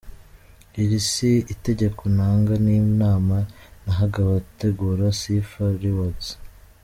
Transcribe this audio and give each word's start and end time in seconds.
Iri 0.81 0.99
si 1.09 1.31
itegeko 1.53 2.01
ntanga 2.15 2.53
ni 2.63 2.73
inama 2.83 3.37
nahaga 3.83 4.17
abategura 4.25 5.05
Sifa 5.19 5.65
Rewards. 5.83 6.27